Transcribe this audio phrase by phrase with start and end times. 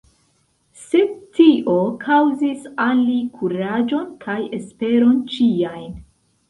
[0.85, 5.91] Sed tio kaŭzis al li kuraĝon kaj esperon ĉiajn!